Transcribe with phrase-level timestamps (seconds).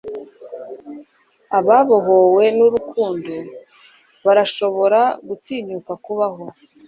[1.57, 3.35] ababohowe nurukundo
[4.25, 6.43] barashobora gutinyuka kubaho